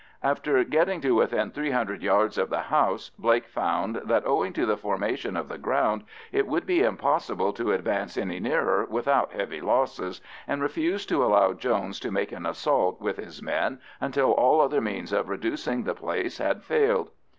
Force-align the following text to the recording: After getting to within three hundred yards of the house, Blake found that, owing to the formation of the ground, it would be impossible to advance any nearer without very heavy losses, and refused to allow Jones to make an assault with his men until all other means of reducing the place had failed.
After 0.23 0.63
getting 0.63 0.99
to 1.01 1.13
within 1.13 1.51
three 1.51 1.69
hundred 1.69 2.01
yards 2.01 2.39
of 2.39 2.49
the 2.49 2.61
house, 2.61 3.11
Blake 3.19 3.45
found 3.47 3.97
that, 4.05 4.25
owing 4.25 4.51
to 4.53 4.65
the 4.65 4.75
formation 4.75 5.37
of 5.37 5.47
the 5.47 5.59
ground, 5.59 6.05
it 6.31 6.47
would 6.47 6.65
be 6.65 6.81
impossible 6.81 7.53
to 7.53 7.71
advance 7.71 8.17
any 8.17 8.39
nearer 8.39 8.87
without 8.89 9.29
very 9.29 9.39
heavy 9.41 9.61
losses, 9.61 10.19
and 10.47 10.59
refused 10.59 11.07
to 11.09 11.23
allow 11.23 11.53
Jones 11.53 11.99
to 11.99 12.09
make 12.09 12.31
an 12.31 12.47
assault 12.47 12.99
with 12.99 13.17
his 13.17 13.43
men 13.43 13.79
until 13.99 14.31
all 14.31 14.59
other 14.59 14.81
means 14.81 15.13
of 15.13 15.29
reducing 15.29 15.83
the 15.83 15.93
place 15.93 16.39
had 16.39 16.63
failed. 16.63 17.11